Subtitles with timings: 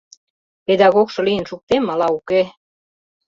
[0.65, 2.41] —Педагогшо лийын шуктем ала уке...»